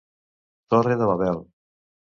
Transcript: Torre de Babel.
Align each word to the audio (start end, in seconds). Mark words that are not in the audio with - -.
Torre 0.75 0.97
de 1.03 1.11
Babel. 1.13 1.41